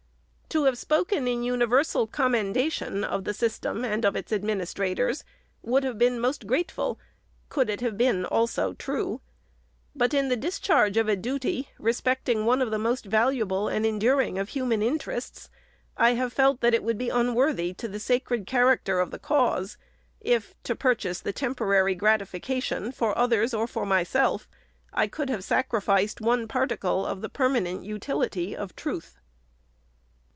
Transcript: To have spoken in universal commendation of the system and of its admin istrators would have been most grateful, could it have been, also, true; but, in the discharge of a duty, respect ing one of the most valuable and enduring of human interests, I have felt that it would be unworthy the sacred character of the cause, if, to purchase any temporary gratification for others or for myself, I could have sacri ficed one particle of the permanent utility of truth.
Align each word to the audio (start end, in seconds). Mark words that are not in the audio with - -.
To 0.61 0.65
have 0.65 0.77
spoken 0.77 1.29
in 1.29 1.43
universal 1.45 2.05
commendation 2.07 3.05
of 3.05 3.23
the 3.23 3.33
system 3.33 3.85
and 3.85 4.03
of 4.03 4.17
its 4.17 4.33
admin 4.33 4.59
istrators 4.59 5.23
would 5.61 5.85
have 5.85 5.97
been 5.97 6.19
most 6.19 6.45
grateful, 6.45 6.99
could 7.47 7.69
it 7.69 7.79
have 7.79 7.97
been, 7.97 8.25
also, 8.25 8.73
true; 8.73 9.21
but, 9.95 10.13
in 10.13 10.27
the 10.27 10.35
discharge 10.35 10.97
of 10.97 11.07
a 11.07 11.15
duty, 11.15 11.69
respect 11.79 12.27
ing 12.27 12.43
one 12.45 12.61
of 12.61 12.69
the 12.69 12.77
most 12.77 13.05
valuable 13.05 13.69
and 13.69 13.85
enduring 13.85 14.37
of 14.37 14.49
human 14.49 14.81
interests, 14.83 15.49
I 15.95 16.15
have 16.15 16.33
felt 16.33 16.59
that 16.59 16.73
it 16.73 16.83
would 16.83 16.97
be 16.97 17.07
unworthy 17.07 17.71
the 17.71 17.97
sacred 17.97 18.45
character 18.45 18.99
of 18.99 19.11
the 19.11 19.19
cause, 19.19 19.77
if, 20.19 20.53
to 20.65 20.75
purchase 20.75 21.21
any 21.25 21.31
temporary 21.31 21.95
gratification 21.95 22.91
for 22.91 23.17
others 23.17 23.53
or 23.53 23.67
for 23.67 23.85
myself, 23.85 24.49
I 24.91 25.07
could 25.07 25.29
have 25.29 25.45
sacri 25.45 25.79
ficed 25.81 26.19
one 26.19 26.45
particle 26.49 27.05
of 27.05 27.21
the 27.21 27.29
permanent 27.29 27.85
utility 27.85 28.53
of 28.53 28.75
truth. 28.75 29.17